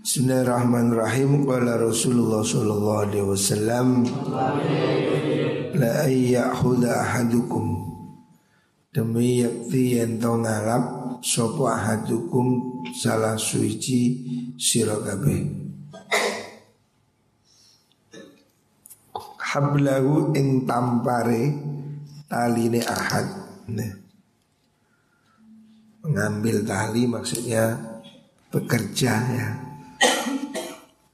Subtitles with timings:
[0.00, 1.44] Bismillahirrahmanirrahim.
[1.44, 4.08] Qala Rasulullah sallallahu alaihi wasallam
[5.76, 7.84] la ayyahuda ahadukum
[8.96, 14.24] demi yakti yen to ngalap sapa ahadukum salah suci
[14.56, 15.52] sira kabeh.
[19.36, 21.60] Hablahu ing tampare
[22.24, 23.28] taline ahad.
[23.68, 23.92] Nah.
[26.08, 27.76] Mengambil tali maksudnya
[28.48, 29.69] bekerja ya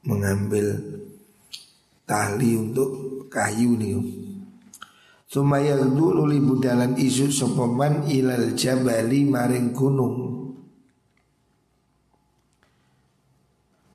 [0.07, 0.79] mengambil
[2.07, 3.99] tali untuk kayu nih.
[5.27, 10.15] Sumaya dulu budalan isu sopoman ilal jabali maring gunung.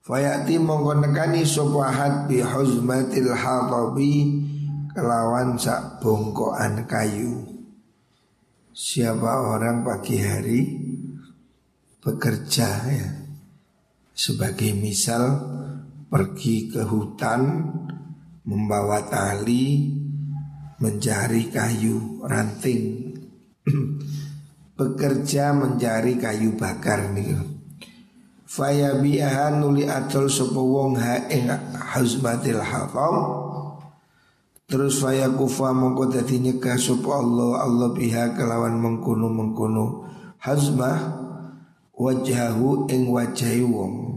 [0.02, 4.44] Fayati mongko nekani sopahat bi huzmatil hatabi
[4.92, 7.48] kelawan sak bongkoan kayu.
[8.76, 10.60] Siapa orang pagi hari
[12.02, 13.08] bekerja ya
[14.10, 15.38] sebagai misal
[16.12, 17.72] pergi ke hutan
[18.44, 19.88] membawa tali
[20.76, 23.16] mencari kayu ranting.
[24.76, 27.38] Bekerja mencari kayu bakar nih
[28.44, 29.00] Faya
[29.56, 32.60] nuli atol sapa wong ha ing hazmatil
[34.68, 36.76] Terus faya kufa mongko dadi nyegah
[37.08, 39.84] Allah Allah biha kelawan mengkono mengkono
[40.40, 41.16] hazmah
[41.96, 44.11] wajahu ing wajahi wong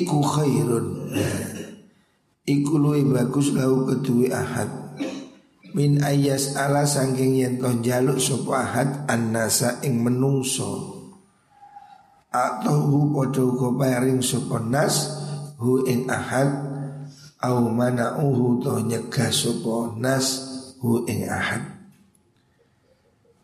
[0.00, 0.86] iku khairun.
[2.42, 4.96] Iku luwih bagus lau kedue ahad.
[5.72, 11.00] Min ayas ala sangking yen toh jaluk sapa ahad annasa ing menungso.
[12.32, 15.12] Atau hu padha uga paring sapa nas
[15.60, 16.50] hu ing ahad.
[17.42, 20.26] Au mana uhu toh nyegah sapa nas
[20.82, 21.72] hu ing ahad.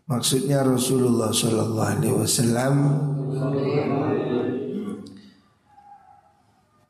[0.09, 2.75] Maksudnya Rasulullah Shallallahu Alaihi Wasallam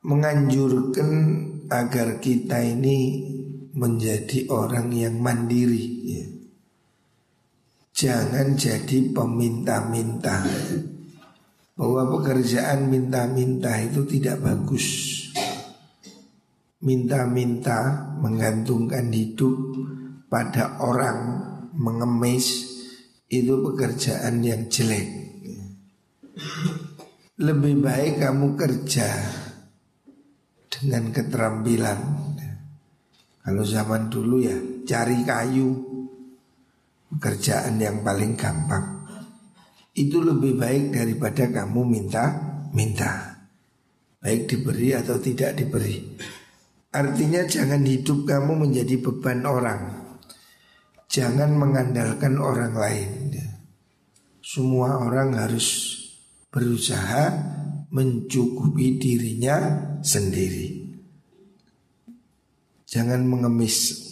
[0.08, 1.10] menganjurkan
[1.68, 3.28] agar kita ini
[3.76, 6.24] menjadi orang yang mandiri ya.
[7.92, 10.40] Jangan jadi peminta-minta.
[11.78, 14.86] Bahwa pekerjaan minta-minta itu tidak bagus.
[16.82, 19.54] Minta-minta menggantungkan hidup
[20.30, 21.42] pada orang
[21.74, 22.78] mengemis
[23.26, 25.10] Itu pekerjaan yang jelek
[27.42, 29.10] Lebih baik kamu kerja
[30.78, 31.98] dengan keterampilan.
[33.42, 35.68] Kalau zaman dulu ya cari kayu
[37.10, 39.08] pekerjaan yang paling gampang.
[39.96, 43.40] Itu lebih baik daripada kamu minta-minta.
[44.22, 45.98] Baik diberi atau tidak diberi.
[46.94, 49.82] Artinya jangan hidup kamu menjadi beban orang.
[51.08, 53.32] Jangan mengandalkan orang lain.
[54.44, 55.96] Semua orang harus
[56.52, 57.32] berusaha
[57.88, 59.56] mencukupi dirinya
[60.04, 60.88] sendiri.
[62.88, 64.06] Jangan mengemis.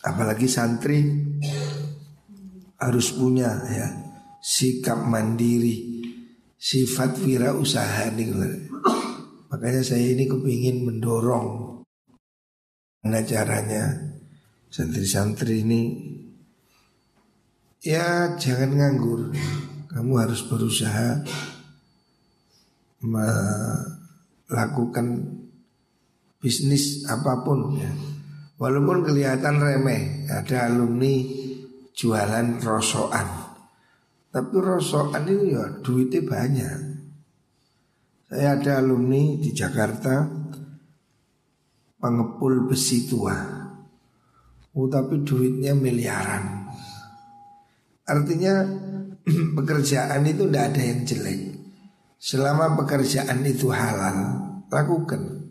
[0.00, 1.04] Apalagi santri
[2.80, 3.88] harus punya ya
[4.40, 6.00] sikap mandiri,
[6.56, 8.32] sifat wira usaha nih.
[9.52, 11.84] Makanya saya ini kepingin mendorong.
[13.04, 14.12] Mana caranya?
[14.70, 15.80] Santri-santri ini
[17.80, 19.32] Ya jangan nganggur.
[19.88, 21.24] Kamu harus berusaha
[23.04, 25.06] melakukan
[26.40, 27.92] bisnis apa pun ya.
[28.60, 31.24] Walaupun kelihatan remeh, ada alumni
[31.96, 33.28] jualan rosokan.
[34.28, 36.78] Tapi rosokan itu ya duitnya banyak.
[38.30, 40.28] Saya ada alumni di Jakarta
[41.98, 43.34] pengepul besi tua.
[44.70, 46.70] Oh, tapi duitnya miliaran.
[48.06, 48.54] Artinya
[49.58, 51.59] pekerjaan itu tidak ada yang jelek.
[52.20, 54.36] Selama pekerjaan itu halal,
[54.68, 55.48] lakukan.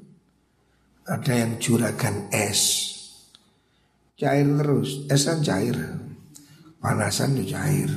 [1.09, 2.93] Ada yang juragan es,
[4.13, 5.73] cair terus, es kan cair,
[6.77, 7.89] panasan itu cair.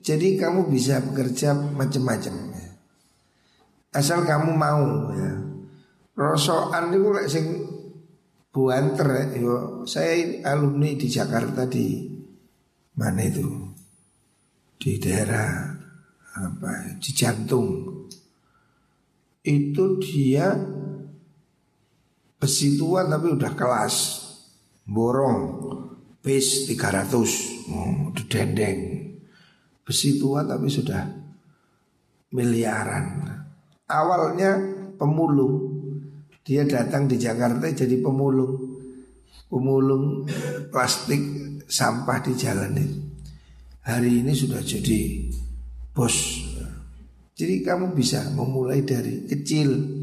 [0.00, 2.56] Jadi kamu bisa bekerja macam-macam.
[3.92, 5.32] Asal kamu mau ya.
[6.16, 7.46] Rosokan itu lek sing
[8.48, 9.84] buanter yo.
[9.84, 12.08] Saya alumni di Jakarta di
[12.96, 13.44] mana itu?
[14.80, 15.79] Di daerah
[16.36, 17.68] apa di jantung.
[19.40, 20.52] Itu dia
[22.36, 23.96] besi tua tapi udah kelas.
[24.90, 25.42] Borong
[26.18, 28.80] base 300 oh, di dendeng.
[29.86, 31.06] Besi tua tapi sudah
[32.34, 33.06] miliaran.
[33.86, 34.50] Awalnya
[34.98, 35.78] pemulung.
[36.42, 38.82] Dia datang di Jakarta jadi pemulung.
[39.46, 40.26] Pemulung
[40.70, 41.22] plastik
[41.70, 42.86] sampah di jalan ini.
[43.86, 45.29] Hari ini sudah jadi
[46.00, 46.16] bos.
[47.36, 50.00] Jadi kamu bisa memulai dari kecil.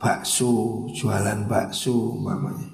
[0.00, 2.64] Bakso, jualan bakso mamanya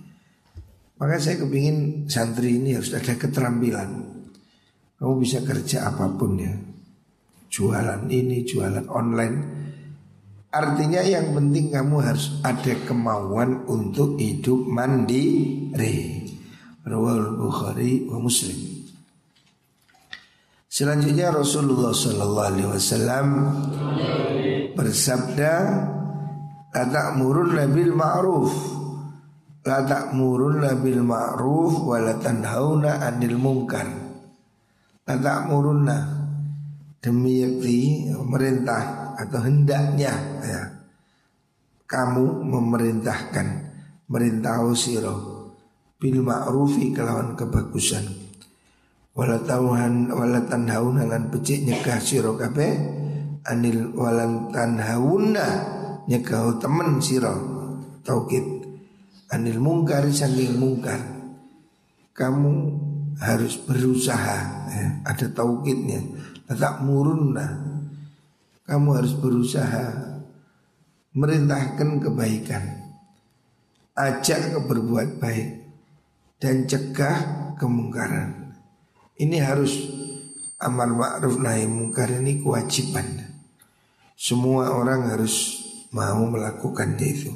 [0.94, 3.90] Maka saya kepingin santri ini harus ada keterampilan.
[5.02, 6.54] Kamu bisa kerja apa pun ya.
[7.50, 9.36] Jualan ini, jualan online.
[10.54, 16.22] Artinya yang penting kamu harus ada kemauan untuk hidup mandiri.
[16.86, 18.75] Rawal Bukhari wa Muslim
[20.76, 23.28] Selanjutnya Rasulullah Sallallahu Alaihi Wasallam
[24.76, 25.52] bersabda,
[26.76, 28.52] "La murun nabil ma'ruf,
[29.64, 33.88] la murun nabil ma'ruf, wa la tanhauna anil munkar."
[35.08, 35.96] La ta'murunna
[37.00, 40.12] demi yakti merintah atau hendaknya
[40.44, 40.62] ya,
[41.88, 43.46] kamu memerintahkan
[44.12, 45.16] merintah siro
[45.96, 48.25] bil ma'rufi kelawan kebagusan
[49.16, 53.02] wala tauhan wala tanhauna lan becik nyegah sira kabeh.
[53.48, 55.46] Anil walan tanhauna
[56.04, 57.32] nyegah temen sira.
[58.04, 58.44] Taukid.
[59.32, 61.00] Anil mungkar saking mungkar.
[62.12, 62.52] Kamu
[63.18, 64.38] harus berusaha.
[64.70, 66.04] Ya, ada taukidnya.
[66.46, 67.74] Tak murunna
[68.68, 69.86] kamu harus berusaha.
[71.16, 72.64] Merintahkan kebaikan.
[73.96, 75.64] Ajak ke berbuat baik.
[76.36, 77.16] Dan cegah
[77.56, 78.45] kemungkaran
[79.16, 79.72] ini harus
[80.60, 83.36] amar ma'ruf nahi mungkar ini kewajiban.
[84.16, 87.32] Semua orang harus mau melakukan itu.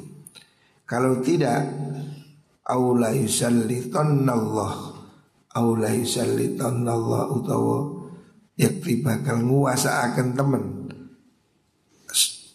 [0.85, 1.69] Kalau tidak,
[2.65, 4.73] aula Allah,
[5.53, 7.77] aula Allah utawa
[8.57, 10.63] yakti bakal nguasa akan temen.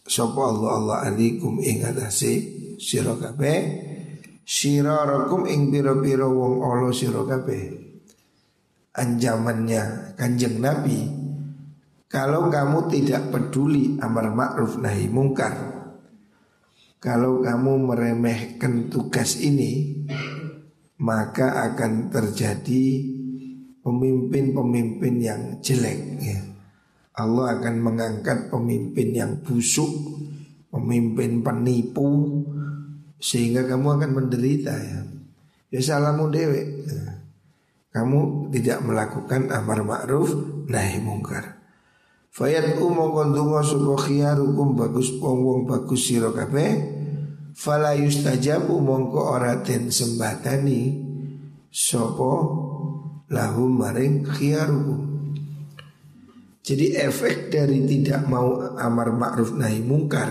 [0.06, 2.32] Sopo Allah Allah alikum ing atase
[2.78, 3.58] sira kabeh
[5.50, 7.26] ing pira-pira wong Allah sira
[8.96, 11.28] anjamannya kanjeng Nabi
[12.08, 15.52] Kalau kamu tidak peduli amar ma'ruf nahi mungkar
[16.96, 20.04] Kalau kamu meremehkan tugas ini
[20.96, 22.84] Maka akan terjadi
[23.84, 26.40] pemimpin-pemimpin yang jelek ya.
[27.20, 29.92] Allah akan mengangkat pemimpin yang busuk
[30.72, 32.08] Pemimpin penipu
[33.20, 35.00] Sehingga kamu akan menderita ya
[35.68, 37.15] Ya salamu dewek ya
[37.96, 40.28] kamu tidak melakukan amar ma'ruf
[40.68, 41.56] nahi mungkar.
[42.28, 46.92] Fayat umongkon dungo supo khiyarukum bagus wong bagus sira kabeh
[47.56, 51.00] fala yustajabu mongko ora den sembatani
[51.72, 52.32] sapa
[53.32, 55.32] lahum maring khiyarukum.
[56.60, 60.28] Jadi efek dari tidak mau amar ma'ruf nahi mungkar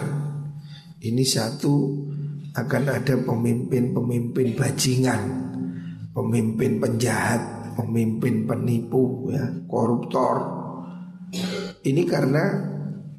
[1.01, 2.05] ini satu
[2.53, 5.21] akan ada pemimpin-pemimpin bajingan,
[6.15, 10.63] pemimpin penjahat, pemimpin penipu ya, koruptor.
[11.83, 12.71] Ini karena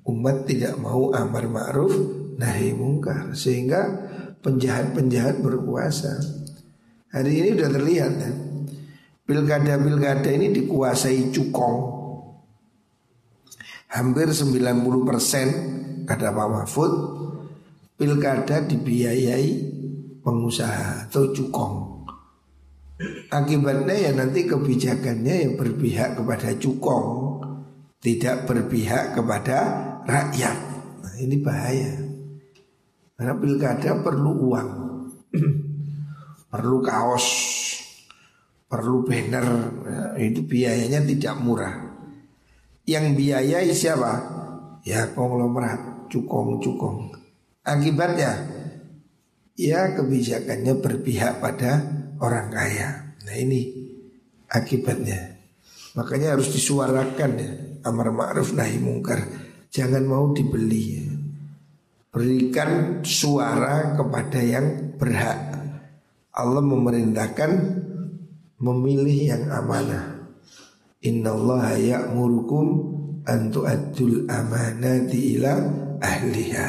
[0.08, 1.93] umat tidak mau amar ma'ruf
[2.40, 4.08] nahi mungkar sehingga
[4.40, 6.16] penjahat-penjahat berkuasa.
[7.12, 8.32] Hari ini sudah terlihat ya.
[9.26, 11.78] Pilkada-pilkada ini dikuasai cukong.
[13.90, 16.93] Hampir 90% kata Pak Mahfud
[17.98, 19.48] pilkada dibiayai
[20.22, 21.95] pengusaha atau cukong.
[23.28, 27.08] Akibatnya ya nanti kebijakannya yang berpihak kepada cukong
[28.00, 29.58] Tidak berpihak kepada
[30.08, 30.58] rakyat.
[31.05, 31.93] Nah ini bahaya.
[33.17, 34.70] Karena pilkada perlu uang
[36.53, 37.26] Perlu kaos
[38.65, 39.46] Perlu banner
[39.84, 41.76] nah, Itu biayanya tidak murah.
[42.88, 44.12] Yang biayai siapa?
[44.88, 47.12] Ya konglomerat Cukong-cukong.
[47.60, 48.41] Akibatnya
[49.56, 53.17] Ya kebijakannya berpihak pada orang kaya.
[53.27, 53.73] Nah ini
[54.51, 55.37] akibatnya.
[55.96, 57.53] Makanya harus disuarakan ya
[57.87, 59.23] amar ma'ruf nahi mungkar.
[59.70, 61.06] Jangan mau dibeli ya.
[62.11, 65.39] Berikan suara kepada yang berhak.
[66.32, 67.51] Allah memerintahkan
[68.61, 70.17] memilih yang amanah.
[71.05, 72.67] Inna Allah ya'murukum
[73.29, 75.53] an tu'addul amanati ila
[76.01, 76.69] ahliha.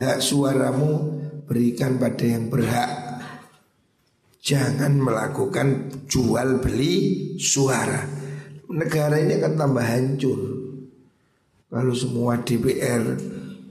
[0.00, 2.88] Hak suaramu berikan pada yang berhak
[4.40, 5.68] Jangan melakukan
[6.08, 6.94] jual beli
[7.36, 8.00] suara.
[8.70, 10.40] Negara ini akan tambah hancur.
[11.70, 13.04] Kalau semua DPR,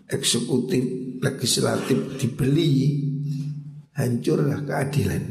[0.08, 0.84] eksekutif,
[1.20, 2.72] legislatif dibeli
[4.00, 5.24] Hancurlah keadilan.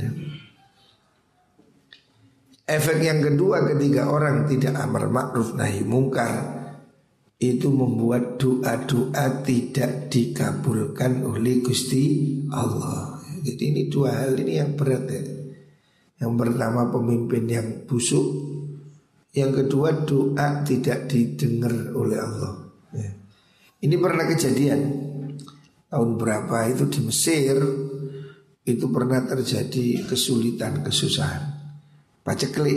[2.69, 6.69] Efek yang kedua ketika orang tidak amar makruf nahi mungkar
[7.41, 13.18] itu membuat doa-doa tidak dikabulkan oleh Gusti Allah.
[13.43, 15.23] Jadi ini dua hal ini yang berat ya.
[16.19, 18.27] Yang pertama pemimpin yang busuk
[19.31, 22.53] Yang kedua doa tidak didengar oleh Allah.
[22.91, 23.13] Ya.
[23.85, 24.81] Ini pernah kejadian
[25.89, 27.57] tahun berapa itu di Mesir
[28.69, 31.49] itu pernah terjadi kesulitan kesusahan
[32.21, 32.77] paceklik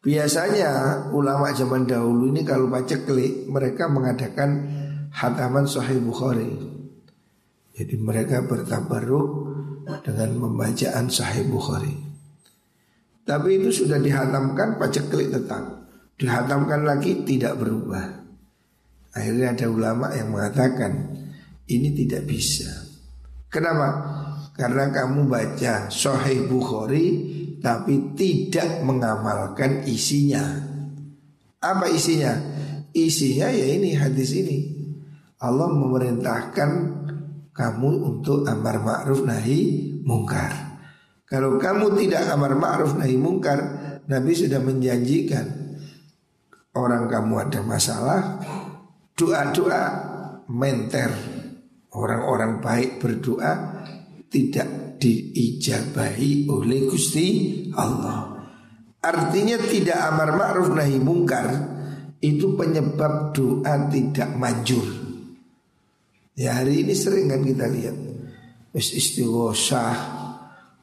[0.00, 4.64] biasanya ulama zaman dahulu ini kalau paceklik mereka mengadakan
[5.12, 6.56] hataman Sahih Bukhari
[7.76, 9.28] jadi mereka bertabaruk
[10.02, 11.92] dengan pembacaan Sahih Bukhari
[13.28, 18.26] tapi itu sudah dihatamkan paceklik tetap dihatamkan lagi tidak berubah
[19.16, 20.92] Akhirnya ada ulama yang mengatakan
[21.72, 22.68] ini tidak bisa.
[23.48, 23.88] Kenapa?
[24.52, 27.06] Karena kamu baca Sahih Bukhari
[27.64, 30.44] tapi tidak mengamalkan isinya.
[31.64, 32.36] Apa isinya?
[32.92, 34.58] Isinya ya ini hadis ini.
[35.40, 36.95] Allah memerintahkan
[37.56, 40.76] kamu untuk amar ma'ruf nahi mungkar.
[41.24, 43.58] Kalau kamu tidak amar ma'ruf nahi mungkar,
[44.06, 45.46] Nabi sudah menjanjikan
[46.76, 48.20] orang kamu ada masalah,
[49.16, 49.82] doa-doa
[50.52, 51.10] menter
[51.96, 53.82] orang-orang baik berdoa
[54.28, 57.26] tidak diijabahi oleh Gusti
[57.72, 58.36] Allah.
[59.00, 61.48] Artinya tidak amar ma'ruf nahi mungkar
[62.20, 65.05] itu penyebab doa tidak manjur.
[66.36, 67.96] Ya hari ini sering kan kita lihat
[68.76, 69.96] wis istighosah,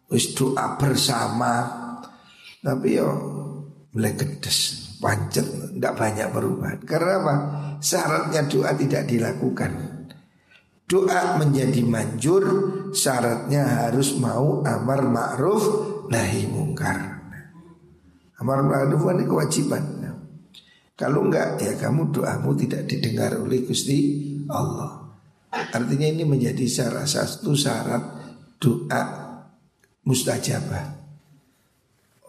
[0.10, 1.54] wis doa bersama.
[2.58, 3.10] Tapi yo
[3.94, 5.46] gedes, pancet,
[5.78, 6.80] tidak banyak perubahan.
[6.82, 7.36] Karena apa?
[7.84, 9.72] syaratnya doa tidak dilakukan.
[10.90, 12.44] Doa menjadi manjur,
[12.96, 15.64] syaratnya harus mau amar ma'ruf
[16.10, 16.98] nahi mungkar.
[18.42, 19.84] Amar ma'ruf ini kewajiban.
[20.94, 24.00] Kalau enggak ya kamu doamu tidak didengar oleh Gusti
[24.48, 25.03] Allah.
[25.54, 28.04] Artinya ini menjadi salah satu syarat
[28.58, 29.04] doa
[30.02, 30.86] mustajabah.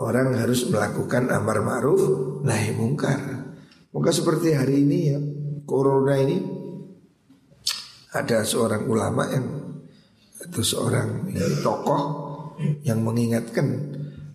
[0.05, 2.03] Orang harus melakukan amar ma'ruf
[2.45, 3.21] nahi mungkar.
[3.95, 5.19] Maka seperti hari ini ya
[5.65, 6.37] corona ini
[8.13, 9.47] ada seorang ulama yang
[10.45, 11.33] atau seorang
[11.65, 12.03] tokoh
[12.85, 13.67] yang mengingatkan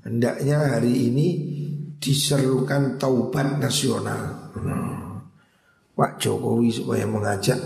[0.01, 1.27] hendaknya hari ini
[1.99, 4.49] diserukan taubat nasional.
[5.93, 7.59] Pak Jokowi supaya mengajak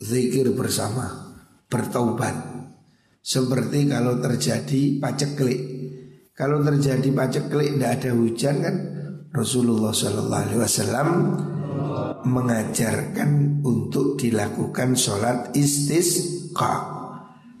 [0.00, 1.36] zikir bersama
[1.66, 2.56] bertaubat.
[3.20, 5.60] Seperti kalau terjadi paceklik.
[6.36, 8.76] Kalau terjadi paceklik tidak ada hujan kan
[9.32, 11.08] Rasulullah Shallallahu Alaihi Wasallam
[12.26, 16.94] mengajarkan untuk dilakukan sholat istisqa.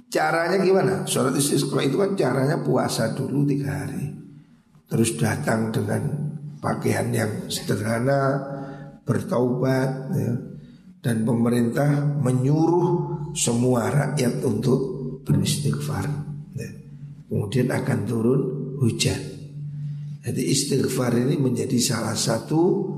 [0.06, 0.94] Caranya gimana?
[1.08, 4.12] Sholat istisqa itu kan caranya puasa dulu tiga hari.
[4.86, 6.02] Terus datang dengan
[6.62, 8.38] pakaian yang sederhana,
[9.02, 10.55] bertaubat ya.
[11.06, 14.78] Dan pemerintah menyuruh semua rakyat untuk
[15.22, 16.02] beristighfar
[16.58, 16.70] ya.
[17.30, 18.40] Kemudian akan turun
[18.82, 19.22] hujan
[20.26, 22.90] Jadi istighfar ini menjadi salah satu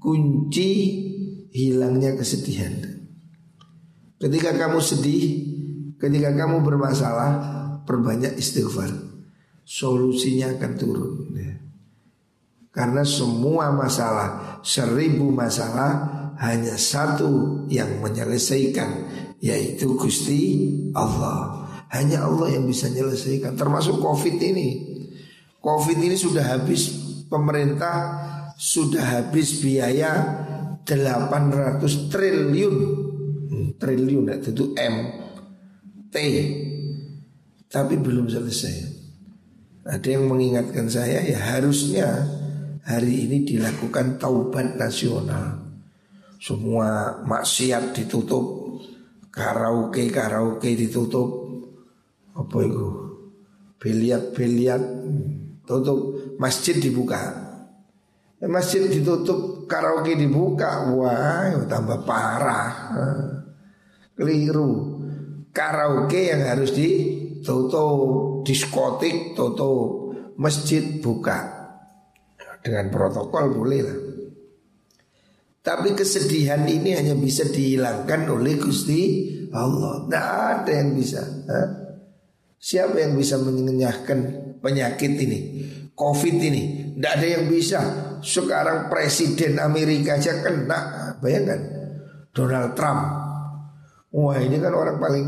[0.00, 0.70] kunci
[1.52, 2.72] hilangnya kesedihan.
[4.16, 5.24] Ketika kamu sedih,
[6.00, 7.32] ketika kamu bermasalah,
[7.84, 8.88] perbanyak istighfar.
[9.68, 11.12] Solusinya akan turun.
[11.36, 11.60] Ya.
[12.72, 18.90] Karena semua masalah, seribu masalah hanya satu yang menyelesaikan,
[19.40, 21.64] yaitu Gusti Allah.
[21.92, 24.68] Hanya Allah yang bisa menyelesaikan, termasuk COVID ini.
[25.62, 26.92] COVID ini sudah habis
[27.26, 27.96] pemerintah
[28.56, 30.14] sudah habis biaya
[30.86, 32.76] 800 triliun
[33.50, 34.96] hmm, triliun itu M
[36.08, 36.16] T
[37.66, 38.76] tapi belum selesai
[39.86, 42.06] ada yang mengingatkan saya ya harusnya
[42.86, 45.65] hari ini dilakukan taubat nasional
[46.40, 48.76] semua maksiat ditutup
[49.32, 51.28] karaoke karaoke ditutup
[52.36, 52.88] apa itu
[53.80, 54.82] biliat biliat
[55.64, 57.46] tutup masjid dibuka
[58.36, 62.92] Masjid ditutup, karaoke dibuka, wah ya tambah parah.
[64.12, 65.00] Keliru.
[65.56, 71.48] Karaoke yang harus ditutup, diskotik tutup, masjid buka.
[72.60, 73.98] Dengan protokol boleh lah.
[75.66, 80.06] Tapi kesedihan ini hanya bisa dihilangkan oleh Gusti Allah.
[80.06, 81.26] Tidak ada yang bisa.
[82.54, 84.18] Siapa yang bisa mengenyahkan
[84.62, 85.38] penyakit ini?
[85.90, 86.94] Covid ini.
[86.94, 87.82] Tidak ada yang bisa
[88.22, 91.60] sekarang presiden Amerika aja kena Bayangkan
[92.32, 93.02] Donald Trump
[94.16, 95.26] Wah ini kan orang paling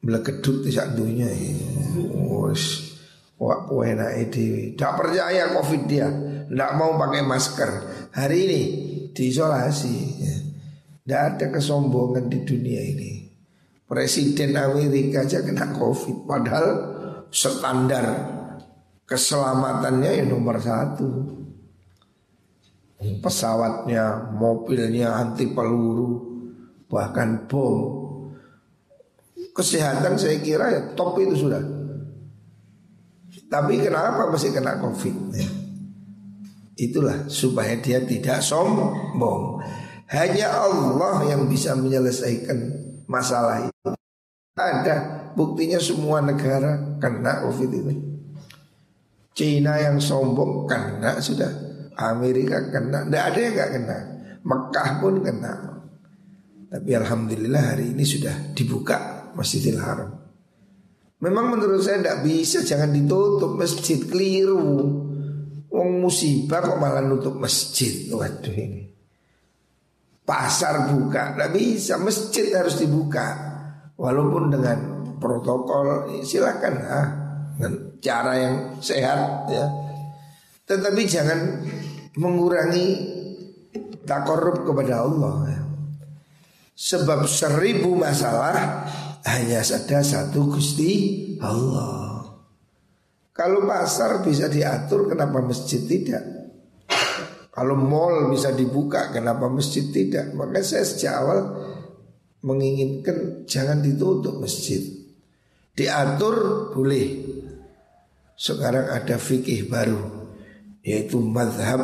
[0.00, 1.28] Melekedut di saat dunia
[2.14, 2.94] Wus
[3.36, 6.08] Wah enak Tidak percaya covid dia
[6.48, 7.70] Tidak mau pakai masker
[8.16, 8.85] Hari ini
[9.16, 9.96] diisolasi
[11.02, 13.12] Tidak ada kesombongan di dunia ini
[13.88, 16.68] Presiden Amerika aja kena covid Padahal
[17.32, 18.36] standar
[19.06, 21.08] keselamatannya ya nomor satu.
[22.96, 26.42] Pesawatnya, mobilnya anti peluru,
[26.90, 28.04] bahkan bom.
[29.54, 31.62] Kesehatan saya kira ya top itu sudah.
[33.46, 35.14] Tapi kenapa masih kena covid?
[35.32, 35.48] Ya.
[36.76, 39.64] Itulah supaya dia tidak sombong.
[40.12, 42.58] Hanya Allah yang bisa menyelesaikan
[43.08, 43.96] masalah itu.
[44.56, 47.96] Ada buktinya semua negara kena covid ini.
[49.32, 51.48] Cina yang sombong kena sudah.
[51.96, 53.08] Amerika kena.
[53.08, 53.98] Tidak ada yang gak kena.
[54.44, 55.52] Mekah pun kena.
[56.68, 60.12] Tapi Alhamdulillah hari ini sudah dibuka Masjidil Haram.
[61.16, 65.05] Memang menurut saya tidak bisa Jangan ditutup masjid keliru
[65.76, 68.08] Wong musibah kok malah nutup masjid.
[68.08, 68.88] Waduh ini.
[70.24, 71.36] Pasar buka.
[71.36, 72.00] Tidak bisa.
[72.00, 73.36] Masjid harus dibuka.
[73.96, 74.78] Walaupun dengan
[75.16, 77.08] protokol Silakan ah,
[77.56, 79.66] Dengan cara yang sehat ya.
[80.64, 81.40] Tetapi jangan
[82.16, 83.16] Mengurangi
[84.06, 85.60] Takorup kepada Allah ya.
[86.76, 88.86] Sebab seribu masalah
[89.26, 90.92] hanya ada satu Gusti
[91.42, 92.15] Allah.
[93.36, 96.24] Kalau pasar bisa diatur, kenapa masjid tidak?
[97.52, 100.32] Kalau mall bisa dibuka, kenapa masjid tidak?
[100.32, 101.40] Maka saya sejak awal
[102.44, 104.80] menginginkan jangan ditutup masjid.
[105.76, 107.36] Diatur boleh.
[108.36, 110.28] Sekarang ada fikih baru
[110.84, 111.82] yaitu madhab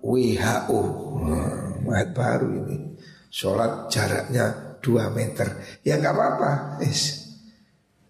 [0.00, 0.80] WHO.
[1.24, 2.96] Nah, baru ini.
[3.30, 5.54] Sholat jaraknya 2 meter
[5.86, 6.82] Ya nggak apa-apa.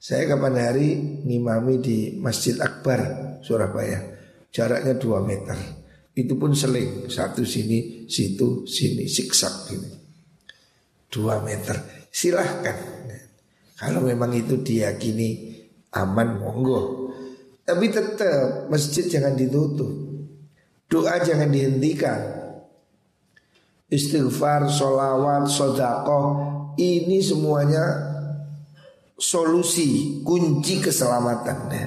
[0.01, 0.97] Saya kapan hari
[1.29, 4.01] ngimami di Masjid Akbar Surabaya.
[4.49, 5.59] Jaraknya 2 meter.
[6.17, 7.13] Itu pun seling.
[7.13, 9.93] Satu sini, situ, sini Siksak ini
[11.13, 12.09] 2 meter.
[12.09, 12.81] Silahkan.
[13.77, 15.53] Kalau memang itu diyakini
[15.93, 17.13] aman monggo.
[17.69, 19.93] Tapi tetap masjid jangan ditutup.
[20.89, 22.41] Doa jangan dihentikan.
[23.93, 26.27] Istighfar, solawat, sodakoh
[26.81, 28.10] ini semuanya
[29.21, 31.87] solusi kunci keselamatan ya.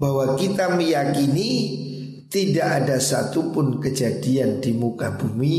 [0.00, 1.50] Bahwa kita meyakini
[2.32, 5.56] tidak ada satupun kejadian di muka bumi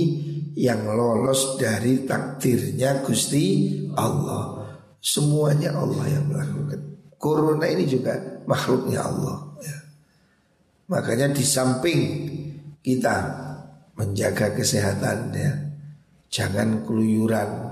[0.58, 4.66] yang lolos dari takdirnya Gusti Allah.
[5.00, 6.80] Semuanya Allah yang melakukan.
[7.20, 9.38] Corona ini juga makhluknya Allah.
[9.62, 9.78] Ya.
[10.88, 12.02] Makanya di samping
[12.80, 13.16] kita
[14.00, 15.52] menjaga kesehatan ya,
[16.30, 17.69] Jangan keluyuran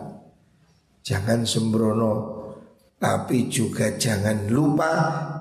[1.07, 2.13] Jangan sembrono
[2.99, 4.91] Tapi juga jangan lupa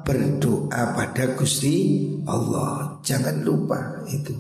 [0.07, 3.03] Berdoa pada Gusti Allah.
[3.03, 4.39] Jangan lupa itu.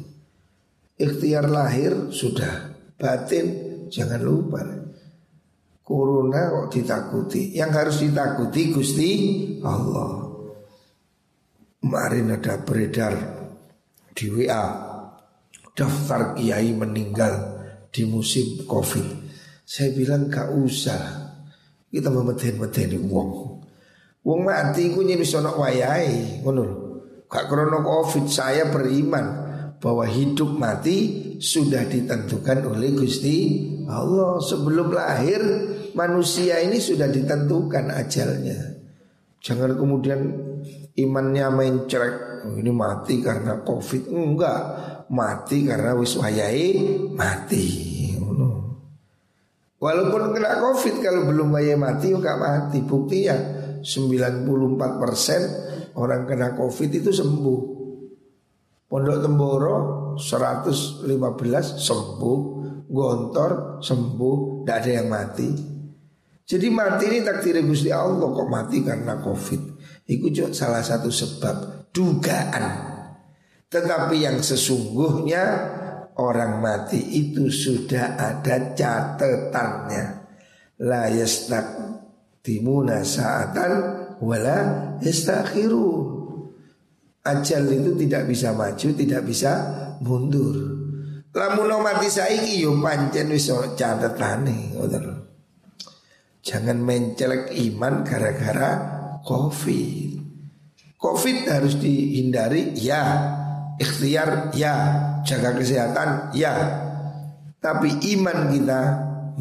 [0.94, 3.46] Ikhtiar lahir sudah Batin
[3.90, 4.62] jangan lupa.
[5.82, 7.50] Corona kok ditakuti?
[7.58, 9.10] Yang harus ditakuti Gusti
[9.66, 10.22] Allah.
[11.82, 13.14] Kemarin ada beredar
[14.14, 14.66] di WA
[15.74, 17.58] Daftar kiai meninggal
[17.90, 19.25] di musim covid
[19.66, 21.26] Saya bilang gak usah.
[21.90, 23.31] Kita memeten-meteni uang
[24.26, 26.62] Uang mati ku nyini sono wayai Ngono
[27.31, 29.26] Gak krono covid saya beriman
[29.79, 33.37] Bahwa hidup mati sudah ditentukan oleh Gusti
[33.87, 34.42] Allah.
[34.42, 35.40] Sebelum lahir
[35.94, 38.83] manusia ini sudah ditentukan ajalnya.
[39.38, 40.20] Jangan kemudian
[40.96, 44.11] imannya main cerek oh, Ini mati karena covid.
[44.11, 44.62] Enggak.
[45.07, 46.83] Mati karena wis wayai
[47.14, 47.95] mati.
[49.87, 52.83] Walaupun kena covid kalau belum wayai mati juga mati.
[52.83, 53.38] Bukti ya
[53.79, 57.79] 94% orang kena covid itu sembuh.
[58.90, 59.77] Pondok Temboro
[60.18, 61.07] 115
[61.79, 62.38] sembuh,
[62.87, 65.49] Gontor sembuh, tidak ada yang mati.
[66.46, 69.62] Jadi mati ini takdir Gusti Allah kok mati karena covid.
[70.07, 72.96] Itu juga salah satu sebab dugaan
[73.66, 75.42] tetapi yang sesungguhnya
[76.20, 80.05] orang mati itu sudah ada catatannya.
[80.85, 81.66] La yastak
[82.44, 83.72] timuna saatan
[84.20, 84.59] wala
[85.00, 86.14] yastakhiru.
[87.26, 89.52] Ajal itu tidak bisa maju, tidak bisa
[89.98, 90.57] mundur.
[91.37, 94.72] Lamun mati saiki yo pancen wis catatane,
[96.46, 98.70] Jangan mencelek iman gara-gara
[99.26, 100.22] Covid.
[100.96, 103.02] Covid harus dihindari ya
[103.76, 104.74] Ikhtiar ya,
[105.26, 106.54] jaga kesehatan ya.
[107.58, 108.80] Tapi iman kita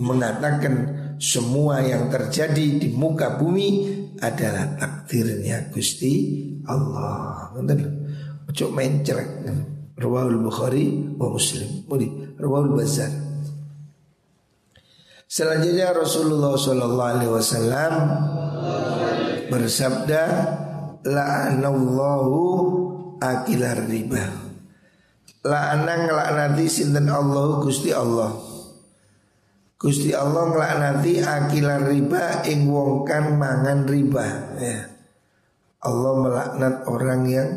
[0.02, 0.74] mengatakan
[1.22, 7.54] semua yang terjadi di muka bumi adalah takdirnya Gusti Allah.
[7.54, 7.80] Ngoten.
[8.50, 9.46] Ojo main celek.
[9.96, 11.88] Rawahul Bukhari wa Muslim.
[11.88, 13.12] Mudi Rawahul Bazar.
[15.26, 17.94] Selanjutnya Rasulullah Shallallahu Alaihi Wasallam
[19.50, 20.24] bersabda,
[21.04, 22.40] la'anallahu
[23.20, 24.45] akilar riba.
[25.46, 28.34] La'ana ngelaknati sinten Allah Gusti Allah.
[29.78, 33.06] Gusti Allah ngelaknati akilar riba ing wong
[33.38, 34.26] mangan riba
[34.58, 34.90] ya.
[35.86, 37.50] Allah melaknat orang yang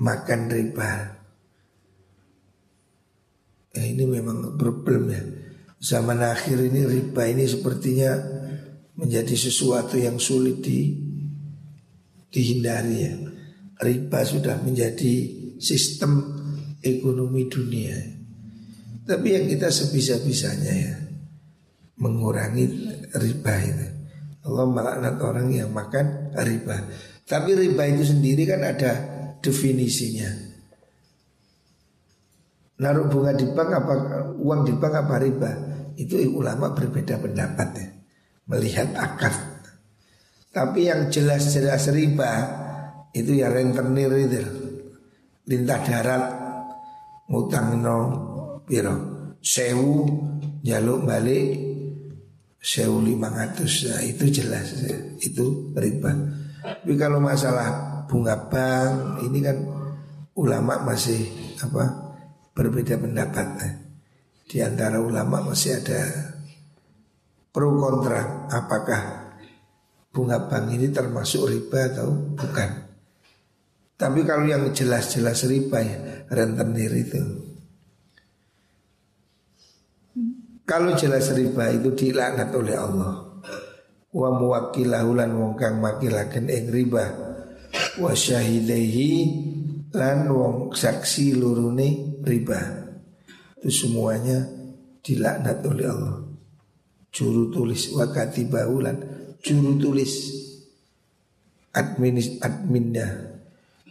[0.00, 1.20] makan riba.
[3.76, 5.20] Ya, ini memang problem ya.
[5.84, 8.16] Zaman akhir ini riba ini sepertinya
[8.96, 10.96] menjadi sesuatu yang sulit di
[12.32, 13.14] dihindari ya.
[13.84, 15.14] Riba sudah menjadi
[15.60, 16.40] sistem
[16.82, 17.96] ekonomi dunia.
[19.02, 20.94] Tapi yang kita sebisa-bisanya ya
[22.02, 22.64] mengurangi
[23.14, 23.86] riba itu.
[24.42, 26.76] Allah melaknat orang yang makan riba.
[27.22, 28.92] Tapi riba itu sendiri kan ada
[29.38, 30.30] definisinya.
[32.82, 33.94] Naruh bunga di bank apa
[34.34, 35.50] uang di bank apa riba?
[35.94, 37.88] Itu ulama berbeda pendapat ya.
[38.50, 39.34] Melihat akad.
[40.50, 42.32] Tapi yang jelas-jelas riba
[43.14, 44.42] itu ya rentenir itu.
[45.46, 46.41] Lintah darat
[47.32, 47.98] ngutang no
[48.68, 48.94] piro?
[49.40, 50.04] Sewu
[50.60, 51.48] jaluk balik
[52.60, 53.88] sewu lima ratus.
[53.88, 54.76] Nah, itu jelas
[55.18, 56.12] itu riba
[56.62, 59.58] tapi kalau masalah bunga bank ini kan
[60.38, 61.26] ulama masih
[61.58, 62.14] apa
[62.54, 63.70] berbeda pendapat ya.
[64.46, 66.02] di antara ulama masih ada
[67.50, 68.46] pro kontra.
[68.46, 69.02] Apakah
[70.14, 72.70] bunga bank ini termasuk riba atau bukan?
[73.98, 75.98] Tapi kalau yang jelas-jelas riba ya
[76.32, 77.20] rentenir itu.
[80.64, 83.44] Kalau jelas riba itu dilaknat oleh Allah.
[84.12, 87.04] Wa muwakilahu lan wong kang makilaken ing riba.
[88.00, 89.12] Wa syahidehi
[89.92, 92.60] lan wong saksi lurune riba.
[93.60, 94.48] Itu semuanya
[95.04, 96.16] dilaknat oleh Allah.
[97.12, 98.96] Juru tulis wa katibahu lan
[99.44, 100.32] juru tulis
[101.76, 103.36] adminis adminnya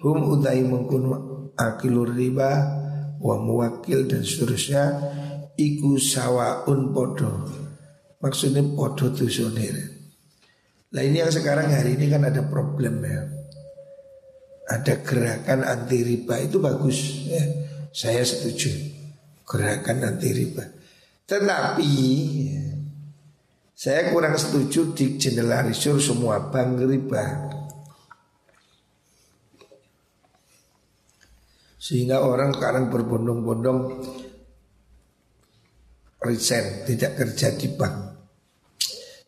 [0.01, 2.51] hum utai mengkunu akilur riba
[3.21, 4.83] wa muwakil dan seterusnya
[5.55, 7.31] iku sawaun podo.
[8.21, 10.01] Maksudnya podo sonir
[10.91, 13.23] Nah ini yang sekarang hari ini kan ada problem ya.
[14.67, 17.43] Ada gerakan anti riba itu bagus ya.
[17.95, 18.71] Saya setuju.
[19.47, 20.63] Gerakan anti riba.
[21.27, 21.91] Tetapi
[22.51, 22.63] ya,
[23.71, 27.25] Saya kurang setuju di generalisir semua bank riba
[31.81, 33.79] Sehingga orang sekarang berbondong-bondong
[36.21, 37.95] resign, tidak kerja di bank.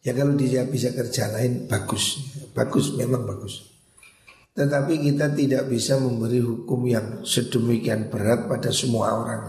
[0.05, 2.21] Ya kalau dia bisa kerja lain bagus,
[2.53, 3.73] bagus memang bagus.
[4.53, 9.43] Tetapi kita tidak bisa memberi hukum yang sedemikian berat pada semua orang.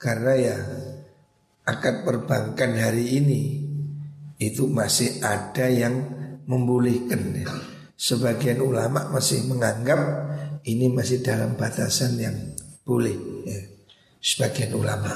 [0.00, 0.56] Karena ya
[1.68, 3.42] akad perbankan hari ini
[4.40, 6.00] itu masih ada yang
[6.48, 7.44] membolehkan.
[7.92, 10.21] Sebagian ulama masih menganggap
[10.62, 12.36] ini masih dalam batasan yang
[12.86, 13.60] boleh ya.
[14.22, 15.10] Sebagian ulama.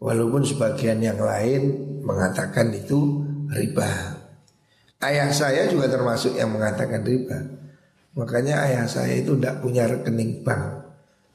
[0.00, 3.20] Walaupun sebagian yang lain mengatakan itu
[3.52, 4.16] riba.
[5.00, 7.36] Ayah saya juga termasuk yang mengatakan riba.
[8.16, 10.88] Makanya ayah saya itu tidak punya rekening bank.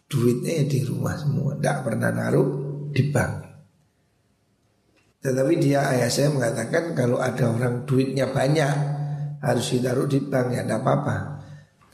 [0.06, 2.50] Duitnya di rumah semua Tidak pernah naruh
[2.94, 3.34] di bank.
[5.26, 8.76] Tetapi dia ayah saya mengatakan Kalau ada orang duitnya banyak
[9.42, 11.35] Harus ditaruh di bank ya tidak apa-apa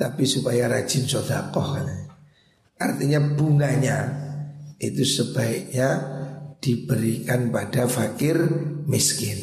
[0.01, 1.77] tapi supaya rajin sodakoh
[2.81, 3.97] Artinya bunganya
[4.81, 6.01] itu sebaiknya
[6.57, 8.41] diberikan pada fakir
[8.89, 9.37] miskin.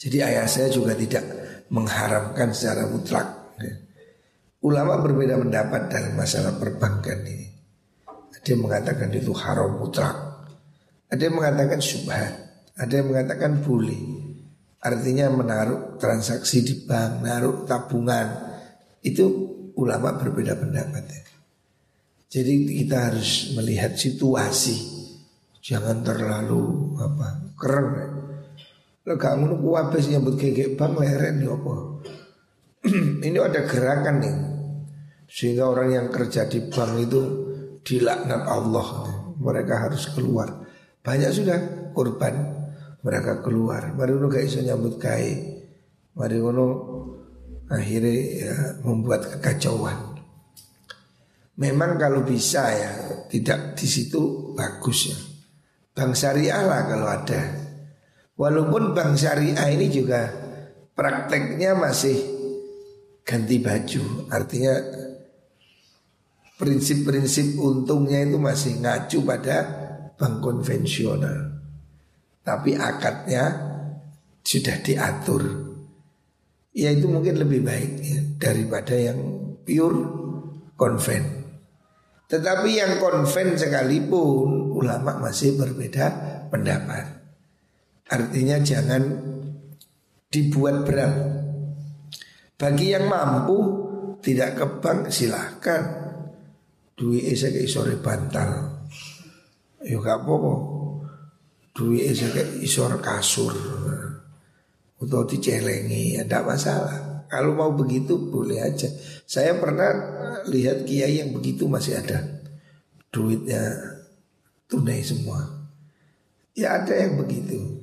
[0.00, 1.20] Jadi ayah saya juga tidak
[1.68, 3.28] mengharamkan secara mutlak.
[4.64, 7.52] Ulama berbeda pendapat dalam masalah perbankan ini.
[8.32, 10.16] Ada yang mengatakan itu haram mutlak.
[11.12, 12.32] Ada yang mengatakan subhat
[12.76, 14.27] Ada yang mengatakan boleh
[14.78, 18.46] Artinya menaruh transaksi di bank, naruh tabungan.
[19.02, 19.26] Itu
[19.74, 21.22] ulama berbeda pendapat ya.
[22.28, 24.98] Jadi kita harus melihat situasi.
[25.58, 28.08] Jangan terlalu apa keren ya.
[29.08, 31.74] Lo gak ngono kuwabes nyambut gegek bank leren ya apa?
[33.26, 34.36] Ini ada gerakan nih.
[35.28, 37.20] Sehingga orang yang kerja di bank itu
[37.82, 38.88] dilaknat Allah.
[39.38, 40.68] Mereka harus keluar.
[41.00, 41.58] Banyak sudah
[41.96, 42.57] korban
[43.02, 43.94] mereka keluar.
[43.94, 45.58] Baru nu gak iso nyambut kai
[46.18, 46.66] mari ngono
[47.70, 50.18] akhirnya ya, membuat kekacauan.
[51.58, 52.92] Memang kalau bisa ya
[53.26, 55.18] tidak di situ bagus ya.
[55.94, 57.42] Bank syariah lah kalau ada.
[58.38, 60.30] Walaupun bank syariah ini juga
[60.94, 62.14] prakteknya masih
[63.26, 64.30] ganti baju.
[64.30, 64.74] Artinya
[66.58, 69.56] prinsip-prinsip untungnya itu masih ngacu pada
[70.14, 71.57] bank konvensional
[72.48, 73.44] tapi akadnya
[74.40, 75.44] sudah diatur.
[76.72, 79.20] Ya itu mungkin lebih baik ya, daripada yang
[79.68, 80.00] pure
[80.72, 81.44] konven.
[82.24, 86.06] Tetapi yang konven sekalipun ulama masih berbeda
[86.48, 87.20] pendapat.
[88.08, 89.02] Artinya jangan
[90.32, 91.12] dibuat berat.
[92.56, 93.58] Bagi yang mampu
[94.24, 95.84] tidak ke bank silahkan.
[96.96, 98.50] Duit saya kayak sore bantal.
[99.84, 100.77] Yuk gak apa-apa.
[101.78, 103.54] Duit kayak isor kasur.
[104.98, 107.22] Atau dicelengi, ya tidak masalah.
[107.30, 108.90] Kalau mau begitu boleh aja.
[109.22, 109.94] Saya pernah
[110.50, 112.42] lihat kiai yang begitu masih ada.
[113.14, 113.62] Duitnya
[114.66, 115.46] tunai semua.
[116.58, 117.78] Ya ada yang begitu.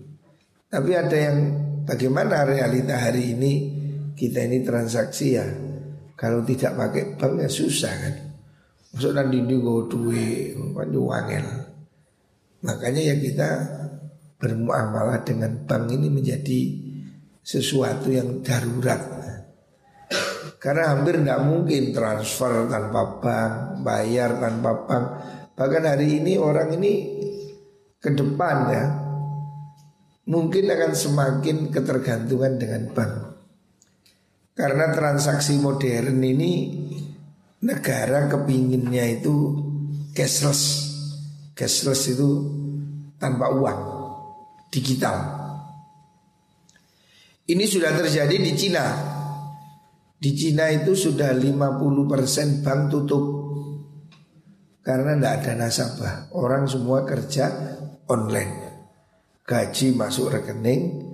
[0.67, 1.37] Tapi ada yang
[1.87, 3.53] bagaimana realita hari ini
[4.19, 5.47] kita ini transaksi ya
[6.19, 8.15] kalau tidak pakai bank ya susah kan.
[8.95, 11.47] Maksud nanti ini gue duit, kan wangel.
[12.63, 13.49] Makanya ya kita
[14.35, 16.61] bermuamalah dengan bank ini menjadi
[17.45, 19.01] sesuatu yang darurat.
[20.57, 23.53] Karena hampir tidak mungkin transfer tanpa bank,
[23.85, 25.05] bayar tanpa bank.
[25.53, 26.93] Bahkan hari ini orang ini
[28.01, 28.85] ke depan ya
[30.25, 33.13] mungkin akan semakin ketergantungan dengan bank.
[34.55, 36.51] Karena transaksi modern ini
[37.61, 39.61] negara kepinginnya itu
[40.15, 40.93] cashless.
[41.53, 42.29] Cashless itu
[43.19, 43.79] tanpa uang,
[44.75, 45.17] digital.
[47.47, 48.85] Ini sudah terjadi di Cina.
[50.19, 53.25] Di Cina itu sudah 50% bank tutup
[54.79, 57.51] Karena tidak ada nasabah Orang semua kerja
[58.07, 58.65] online
[59.45, 61.05] gaji masuk rekening,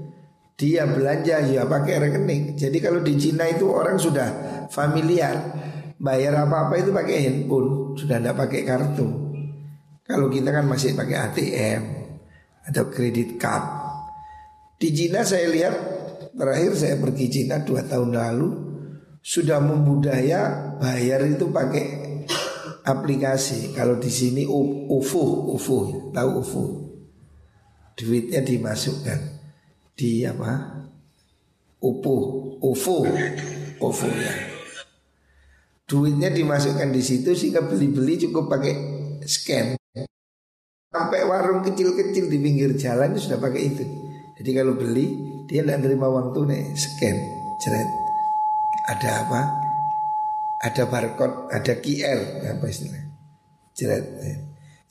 [0.56, 2.56] dia belanja ya pakai rekening.
[2.56, 4.28] Jadi kalau di Cina itu orang sudah
[4.72, 5.36] familiar,
[6.00, 9.08] bayar apa-apa itu pakai handphone, sudah tidak pakai kartu.
[10.08, 12.01] Kalau kita kan masih pakai ATM
[12.68, 13.66] atau kredit card.
[14.78, 15.76] Di Cina saya lihat
[16.34, 18.50] terakhir saya pergi Cina dua tahun lalu
[19.22, 21.86] sudah membudaya bayar itu pakai
[22.82, 23.74] aplikasi.
[23.78, 26.82] Kalau di sini UFO, UFO, tahu UFO?
[28.02, 29.20] duitnya dimasukkan
[29.94, 30.82] di apa
[31.82, 32.16] UPU
[32.66, 33.06] UFO
[33.78, 34.34] UFO ya
[35.86, 38.74] duitnya dimasukkan di situ sehingga beli-beli cukup pakai
[39.22, 39.78] scan
[40.92, 43.84] sampai warung kecil-kecil di pinggir jalan itu sudah pakai itu.
[44.36, 45.08] Jadi kalau beli
[45.48, 47.18] dia tidak terima uang tunai scan
[47.64, 47.90] jeret.
[48.92, 49.42] Ada apa?
[50.62, 52.20] Ada barcode ada QR
[52.52, 53.08] apa istilahnya?
[53.72, 54.06] Jeret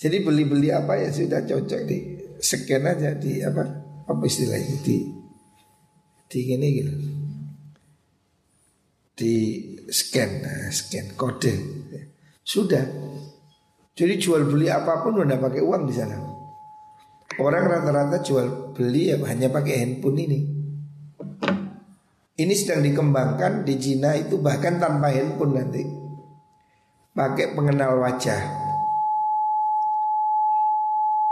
[0.01, 3.69] jadi beli-beli apa ya sudah cocok di scan aja di apa?
[4.09, 4.81] Apa istilahnya?
[4.81, 4.97] Di
[6.25, 6.93] di gini gitu.
[9.13, 9.35] Di
[9.93, 11.53] scan nah, scan kode.
[12.41, 12.81] Sudah
[13.95, 16.17] jadi jual beli apa pun udah pakai uang di sana
[17.39, 20.41] orang rata-rata jual beli ya hanya pakai handphone ini
[22.41, 25.83] ini sedang dikembangkan di Cina itu bahkan tanpa handphone nanti
[27.13, 28.61] pakai pengenal wajah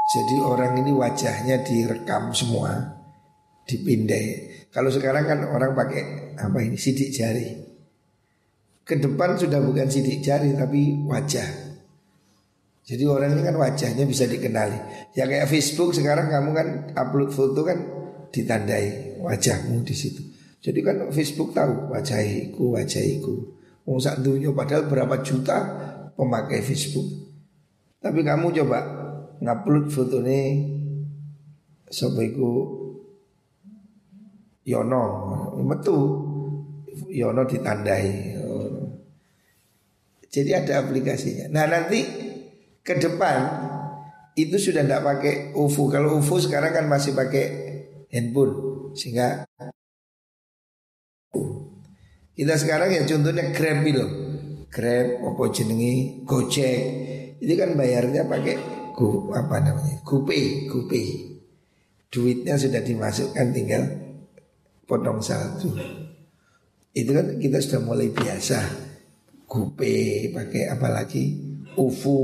[0.09, 2.97] jadi orang ini wajahnya direkam semua,
[3.69, 4.49] dipindai.
[4.73, 7.45] Kalau sekarang kan orang pakai apa ini sidik jari.
[8.89, 11.68] Ke depan sudah bukan sidik jari tapi wajah.
[12.89, 15.13] Jadi orang ini kan wajahnya bisa dikenali.
[15.13, 17.85] Ya kayak Facebook sekarang kamu kan upload foto kan
[18.33, 20.25] ditandai wajahmu di situ.
[20.65, 23.35] Jadi kan Facebook tahu wajahiku, wajahiku.
[23.85, 25.57] Mau sak dunia padahal berapa juta
[26.17, 27.05] pemakai Facebook.
[28.01, 28.81] Tapi kamu coba
[29.45, 30.41] ngupload fotone
[31.89, 32.53] sapa iku
[34.69, 35.05] Yono
[35.65, 35.97] metu
[37.09, 38.37] Yono ditandai
[40.29, 42.28] jadi ada aplikasinya nah nanti
[42.89, 43.37] ke depan
[44.33, 47.45] itu sudah tidak pakai UFO kalau UFO sekarang kan masih pakai
[48.09, 49.45] handphone sehingga
[52.33, 54.07] kita sekarang ya contohnya Grab itu
[54.69, 56.23] Grab apa jenengi?
[56.29, 56.81] Gojek.
[57.41, 58.57] Ini kan bayarnya pakai
[58.93, 60.05] gu, apa namanya?
[60.05, 61.03] Gupe gupe
[62.09, 63.85] duitnya sudah dimasukkan tinggal
[64.85, 65.73] potong satu.
[66.93, 68.61] Itu kan kita sudah mulai biasa.
[69.49, 71.49] Gupe pakai apa lagi?
[71.79, 72.19] UFO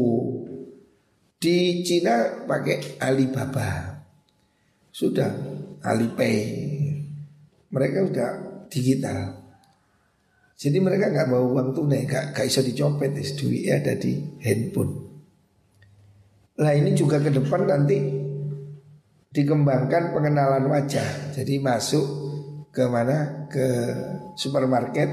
[1.45, 4.01] di Cina pakai Alibaba.
[4.89, 5.29] Sudah
[5.85, 6.41] Alipay.
[7.69, 8.31] Mereka sudah
[8.73, 9.45] digital.
[10.57, 13.13] Jadi mereka nggak bawa uang tunai gak, gak bisa dicopet.
[13.37, 15.05] Duitnya ada di handphone.
[16.65, 17.99] Nah ini juga ke depan nanti
[19.29, 21.37] dikembangkan pengenalan wajah.
[21.37, 22.07] Jadi masuk
[22.73, 23.51] ke mana?
[23.53, 23.67] Ke
[24.39, 25.11] supermarket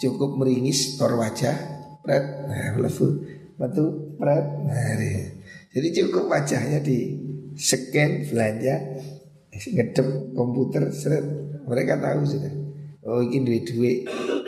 [0.00, 1.54] cukup meringis tor wajah,
[2.00, 3.20] pret, nah lefu,
[3.60, 4.96] batu, pret, nah
[5.70, 7.14] Jadi cukup wajahnya di
[7.54, 8.74] scan belanja,
[9.54, 11.22] ngedep komputer, seret,
[11.62, 12.54] mereka tahu sudah.
[13.06, 13.98] Oh ini duit duit,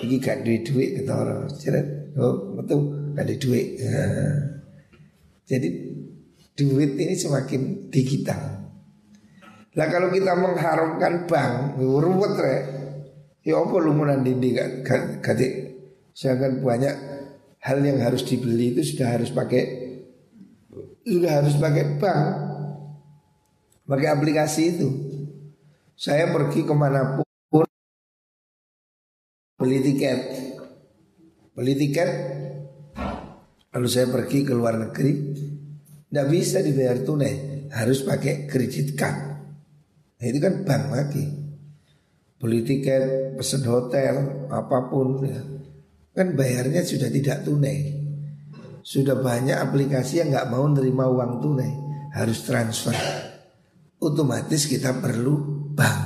[0.02, 1.46] ini gak duit duit ketara.
[1.46, 2.80] Jadi oh betul
[3.14, 3.78] gak duit.
[3.86, 4.34] Nah.
[5.50, 5.68] Jadi
[6.58, 8.72] duit ini semakin digital.
[9.72, 12.62] Lah kalau kita mengharamkan bank, ruwet rek.
[13.42, 16.94] Ya apa lu mau nanti gak, gak, gak, banyak
[17.58, 19.81] hal yang harus dibeli itu sudah harus pakai
[21.02, 22.26] sudah harus pakai bank,
[23.86, 24.88] pakai aplikasi itu.
[25.98, 27.66] Saya pergi ke mana pun
[29.58, 30.20] beli tiket,
[31.54, 32.10] beli tiket,
[33.70, 35.12] lalu saya pergi ke luar negeri,
[36.10, 39.18] tidak bisa dibayar tunai, harus pakai kredit card.
[40.18, 41.24] Nah, itu kan bank lagi.
[42.42, 45.38] Beli tiket, pesen hotel, apa pun ya.
[46.10, 48.01] Kan bayarnya sudah tidak tunai
[48.82, 51.72] Sudah banyak aplikasi yang nggak mau nerima uang tunai.
[52.12, 52.94] Harus transfer.
[54.02, 56.00] Otomatis kita perlu bank.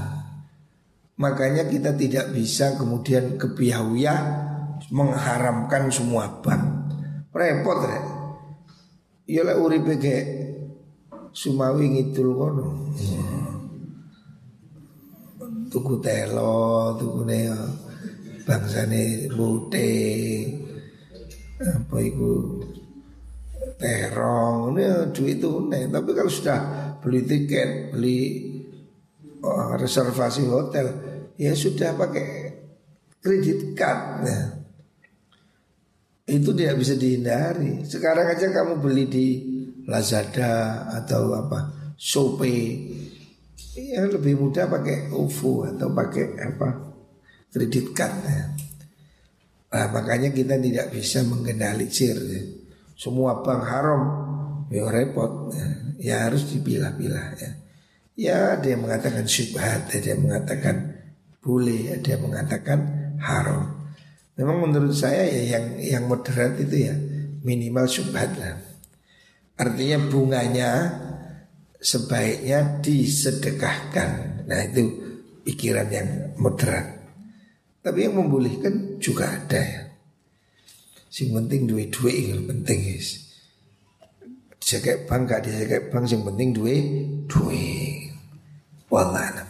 [1.17, 4.15] Makanya kita tidak bisa kemudian kebiawia
[4.93, 6.93] Mengharamkan semua bank.
[7.33, 8.01] Repot ya
[9.27, 10.27] Iyalah uripe kayak
[11.37, 12.69] Sumawi ngidul kono.
[15.69, 17.61] Tuku telo, tuku neo
[18.47, 19.93] bangsane bute
[21.61, 22.61] apa itu
[23.81, 24.77] terong.
[24.77, 26.59] Ini duit itu nih tapi kalau sudah
[27.01, 28.21] beli tiket beli
[29.45, 30.87] oh, reservasi hotel
[31.37, 32.27] ya sudah pakai
[33.21, 34.03] kredit card.
[34.27, 34.40] Ya.
[36.27, 37.87] itu tidak bisa dihindari.
[37.87, 39.27] Sekarang aja kamu beli di
[39.87, 42.90] Lazada atau apa Shopee
[43.79, 46.69] ya lebih mudah pakai OVO atau pakai apa
[47.55, 48.42] kredit card ya.
[49.77, 52.43] Nah, makanya kita tidak bisa mengendalisir ya.
[52.97, 54.03] Semua bank haram
[54.73, 55.69] ya repot ya,
[56.01, 57.51] ya harus dipilah-pilah ya.
[58.17, 60.97] Ya ada yang mengatakan syubhat, ada yang mengatakan
[61.45, 62.79] boleh, ada yang mengatakan
[63.21, 63.93] haram.
[64.41, 66.97] Memang menurut saya ya yang yang moderat itu ya
[67.45, 68.57] minimal syubhat lah.
[69.61, 70.71] Artinya bunganya
[71.77, 74.41] sebaiknya disedekahkan.
[74.49, 74.89] Nah itu
[75.45, 76.09] pikiran yang
[76.41, 76.95] moderat.
[77.87, 79.83] Tapi yang membolehkan juga ada ya.
[81.07, 83.31] Sing penting duit-duit yang penting guys.
[84.59, 86.85] Dijaga bank gak dijaga bank yang penting duit
[87.31, 88.11] duit.
[88.90, 89.45] Wallahi